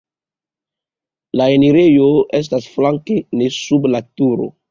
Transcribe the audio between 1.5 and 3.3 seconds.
enirejo estas flanke,